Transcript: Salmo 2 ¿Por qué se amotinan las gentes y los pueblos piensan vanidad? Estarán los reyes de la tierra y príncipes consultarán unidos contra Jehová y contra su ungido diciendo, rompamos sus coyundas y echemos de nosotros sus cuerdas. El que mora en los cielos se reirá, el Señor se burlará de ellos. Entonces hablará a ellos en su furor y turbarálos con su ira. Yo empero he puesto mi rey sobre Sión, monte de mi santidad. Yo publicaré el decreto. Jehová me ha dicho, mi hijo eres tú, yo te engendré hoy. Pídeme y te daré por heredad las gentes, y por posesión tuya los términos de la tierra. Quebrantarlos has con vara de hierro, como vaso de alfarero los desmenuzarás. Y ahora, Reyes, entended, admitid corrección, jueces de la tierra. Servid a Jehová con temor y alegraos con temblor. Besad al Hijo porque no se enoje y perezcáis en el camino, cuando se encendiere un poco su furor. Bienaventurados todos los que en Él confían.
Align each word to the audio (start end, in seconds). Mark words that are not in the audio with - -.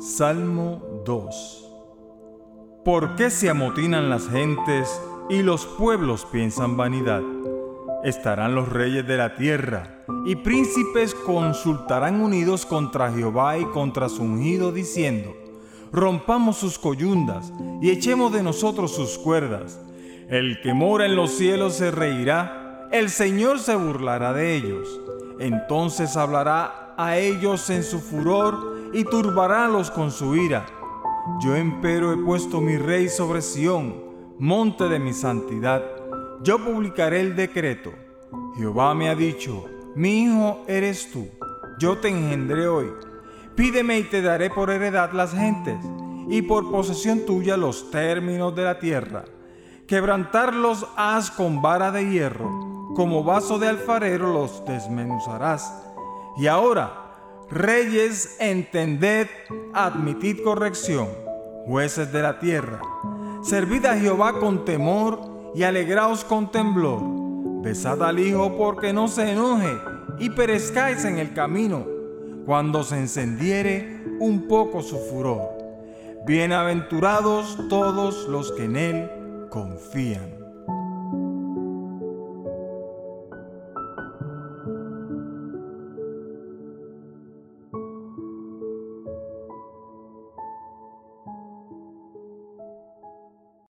Salmo 0.00 1.02
2 1.04 1.70
¿Por 2.84 3.16
qué 3.16 3.30
se 3.30 3.50
amotinan 3.50 4.08
las 4.08 4.28
gentes 4.28 4.88
y 5.28 5.42
los 5.42 5.66
pueblos 5.66 6.24
piensan 6.30 6.76
vanidad? 6.76 7.20
Estarán 8.04 8.54
los 8.54 8.68
reyes 8.68 9.04
de 9.08 9.16
la 9.16 9.34
tierra 9.34 10.04
y 10.24 10.36
príncipes 10.36 11.16
consultarán 11.16 12.20
unidos 12.20 12.64
contra 12.64 13.10
Jehová 13.10 13.58
y 13.58 13.64
contra 13.64 14.08
su 14.08 14.22
ungido 14.22 14.70
diciendo, 14.70 15.34
rompamos 15.90 16.58
sus 16.58 16.78
coyundas 16.78 17.52
y 17.82 17.90
echemos 17.90 18.32
de 18.32 18.44
nosotros 18.44 18.94
sus 18.94 19.18
cuerdas. 19.18 19.80
El 20.28 20.60
que 20.60 20.74
mora 20.74 21.06
en 21.06 21.16
los 21.16 21.32
cielos 21.32 21.74
se 21.74 21.90
reirá, 21.90 22.88
el 22.92 23.10
Señor 23.10 23.58
se 23.58 23.74
burlará 23.74 24.32
de 24.32 24.54
ellos. 24.54 25.00
Entonces 25.40 26.16
hablará 26.16 26.94
a 26.96 27.18
ellos 27.18 27.68
en 27.70 27.82
su 27.82 27.98
furor 27.98 28.77
y 28.92 29.04
turbarálos 29.04 29.90
con 29.90 30.10
su 30.10 30.36
ira. 30.36 30.66
Yo 31.40 31.56
empero 31.56 32.12
he 32.12 32.16
puesto 32.16 32.60
mi 32.60 32.76
rey 32.76 33.08
sobre 33.08 33.42
Sión, 33.42 33.94
monte 34.38 34.88
de 34.88 34.98
mi 34.98 35.12
santidad. 35.12 35.82
Yo 36.42 36.58
publicaré 36.58 37.20
el 37.20 37.36
decreto. 37.36 37.92
Jehová 38.56 38.94
me 38.94 39.08
ha 39.08 39.14
dicho, 39.14 39.66
mi 39.94 40.24
hijo 40.24 40.64
eres 40.66 41.10
tú, 41.12 41.28
yo 41.78 41.98
te 41.98 42.08
engendré 42.08 42.66
hoy. 42.66 42.90
Pídeme 43.54 43.98
y 43.98 44.04
te 44.04 44.22
daré 44.22 44.50
por 44.50 44.70
heredad 44.70 45.12
las 45.12 45.32
gentes, 45.32 45.78
y 46.28 46.42
por 46.42 46.70
posesión 46.70 47.26
tuya 47.26 47.56
los 47.56 47.90
términos 47.90 48.54
de 48.54 48.62
la 48.64 48.78
tierra. 48.78 49.24
Quebrantarlos 49.86 50.86
has 50.96 51.30
con 51.30 51.62
vara 51.62 51.90
de 51.90 52.08
hierro, 52.10 52.92
como 52.94 53.24
vaso 53.24 53.58
de 53.58 53.68
alfarero 53.68 54.32
los 54.32 54.64
desmenuzarás. 54.64 55.72
Y 56.36 56.46
ahora, 56.46 57.07
Reyes, 57.50 58.36
entended, 58.40 59.26
admitid 59.72 60.42
corrección, 60.44 61.08
jueces 61.64 62.12
de 62.12 62.20
la 62.20 62.38
tierra. 62.40 62.78
Servid 63.42 63.86
a 63.86 63.96
Jehová 63.96 64.38
con 64.38 64.66
temor 64.66 65.52
y 65.54 65.62
alegraos 65.62 66.24
con 66.24 66.52
temblor. 66.52 67.00
Besad 67.62 68.02
al 68.02 68.18
Hijo 68.18 68.58
porque 68.58 68.92
no 68.92 69.08
se 69.08 69.32
enoje 69.32 69.78
y 70.18 70.28
perezcáis 70.28 71.06
en 71.06 71.18
el 71.18 71.32
camino, 71.32 71.86
cuando 72.44 72.84
se 72.84 72.98
encendiere 72.98 74.02
un 74.20 74.46
poco 74.46 74.82
su 74.82 74.98
furor. 74.98 75.48
Bienaventurados 76.26 77.58
todos 77.70 78.28
los 78.28 78.52
que 78.52 78.64
en 78.64 78.76
Él 78.76 79.10
confían. 79.48 80.47